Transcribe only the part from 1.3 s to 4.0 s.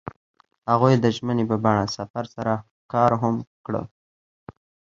په بڼه سفر سره ښکاره هم کړه.